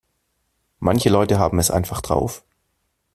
[0.79, 2.43] Manche Leute haben es einfach drauf.